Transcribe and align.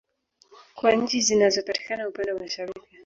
Kwa 0.75 0.91
nchi 0.95 1.21
zinazo 1.21 1.61
patikana 1.63 2.07
upande 2.07 2.31
wa 2.31 2.39
Mashariki 2.39 2.99